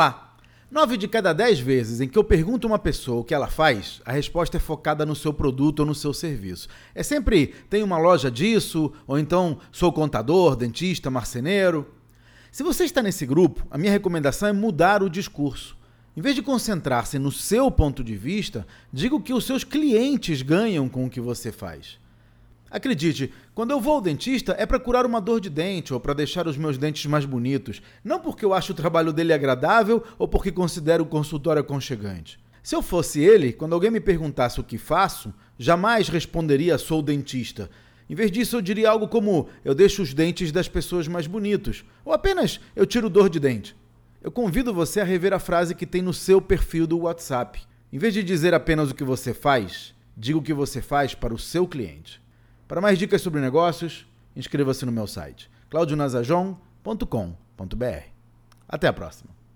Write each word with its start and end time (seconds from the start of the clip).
lá. 0.00 0.34
Nove 0.70 0.96
de 0.96 1.06
cada 1.06 1.34
dez 1.34 1.60
vezes 1.60 2.00
em 2.00 2.08
que 2.08 2.16
eu 2.16 2.24
pergunto 2.24 2.66
a 2.66 2.70
uma 2.70 2.78
pessoa 2.78 3.20
o 3.20 3.24
que 3.24 3.34
ela 3.34 3.48
faz, 3.48 4.00
a 4.06 4.12
resposta 4.12 4.56
é 4.56 4.60
focada 4.60 5.04
no 5.04 5.14
seu 5.14 5.34
produto 5.34 5.80
ou 5.80 5.86
no 5.86 5.94
seu 5.94 6.14
serviço. 6.14 6.68
É 6.94 7.02
sempre 7.02 7.48
tem 7.68 7.82
uma 7.82 7.98
loja 7.98 8.30
disso, 8.30 8.92
ou 9.06 9.18
então 9.18 9.58
sou 9.70 9.92
contador, 9.92 10.56
dentista, 10.56 11.10
marceneiro. 11.10 11.86
Se 12.50 12.62
você 12.62 12.84
está 12.84 13.02
nesse 13.02 13.26
grupo, 13.26 13.66
a 13.70 13.76
minha 13.76 13.92
recomendação 13.92 14.48
é 14.48 14.52
mudar 14.52 15.02
o 15.02 15.10
discurso. 15.10 15.76
Em 16.16 16.22
vez 16.22 16.34
de 16.34 16.42
concentrar-se 16.42 17.18
no 17.18 17.30
seu 17.30 17.70
ponto 17.70 18.02
de 18.02 18.16
vista, 18.16 18.66
diga 18.90 19.14
o 19.14 19.20
que 19.20 19.34
os 19.34 19.44
seus 19.44 19.64
clientes 19.64 20.40
ganham 20.40 20.88
com 20.88 21.04
o 21.04 21.10
que 21.10 21.20
você 21.20 21.52
faz. 21.52 21.98
Acredite, 22.70 23.32
quando 23.52 23.72
eu 23.72 23.80
vou 23.80 23.94
ao 23.94 24.00
dentista 24.00 24.54
é 24.56 24.64
para 24.64 24.78
curar 24.78 25.04
uma 25.04 25.20
dor 25.20 25.40
de 25.40 25.50
dente 25.50 25.92
ou 25.92 25.98
para 25.98 26.14
deixar 26.14 26.46
os 26.46 26.56
meus 26.56 26.78
dentes 26.78 27.04
mais 27.06 27.24
bonitos, 27.24 27.82
não 28.04 28.20
porque 28.20 28.44
eu 28.44 28.54
acho 28.54 28.72
o 28.72 28.76
trabalho 28.76 29.12
dele 29.12 29.32
agradável 29.32 30.04
ou 30.16 30.28
porque 30.28 30.52
considero 30.52 31.02
o 31.02 31.06
consultório 31.06 31.60
aconchegante. 31.60 32.38
Se 32.62 32.76
eu 32.76 32.82
fosse 32.82 33.20
ele, 33.20 33.52
quando 33.52 33.72
alguém 33.72 33.90
me 33.90 34.00
perguntasse 34.00 34.60
o 34.60 34.64
que 34.64 34.78
faço, 34.78 35.34
jamais 35.58 36.08
responderia 36.08 36.78
sou 36.78 37.02
dentista. 37.02 37.68
Em 38.08 38.14
vez 38.14 38.30
disso, 38.30 38.56
eu 38.56 38.60
diria 38.60 38.90
algo 38.90 39.08
como 39.08 39.48
eu 39.64 39.74
deixo 39.74 40.02
os 40.02 40.14
dentes 40.14 40.52
das 40.52 40.68
pessoas 40.68 41.08
mais 41.08 41.26
bonitos, 41.26 41.84
ou 42.04 42.12
apenas 42.12 42.60
eu 42.76 42.86
tiro 42.86 43.10
dor 43.10 43.28
de 43.28 43.40
dente. 43.40 43.74
Eu 44.22 44.30
convido 44.30 44.72
você 44.72 45.00
a 45.00 45.04
rever 45.04 45.32
a 45.32 45.38
frase 45.38 45.74
que 45.74 45.86
tem 45.86 46.02
no 46.02 46.12
seu 46.12 46.40
perfil 46.40 46.86
do 46.86 46.98
WhatsApp. 46.98 47.60
Em 47.92 47.98
vez 47.98 48.14
de 48.14 48.22
dizer 48.22 48.52
apenas 48.52 48.90
o 48.90 48.94
que 48.94 49.02
você 49.02 49.32
faz, 49.32 49.94
diga 50.16 50.38
o 50.38 50.42
que 50.42 50.52
você 50.52 50.82
faz 50.82 51.14
para 51.14 51.34
o 51.34 51.38
seu 51.38 51.66
cliente. 51.66 52.20
Para 52.70 52.80
mais 52.80 53.00
dicas 53.00 53.20
sobre 53.20 53.40
negócios, 53.40 54.06
inscreva-se 54.36 54.86
no 54.86 54.92
meu 54.92 55.04
site 55.04 55.50
claudionazajon.com.br. 55.70 58.04
Até 58.68 58.86
a 58.86 58.92
próxima! 58.92 59.39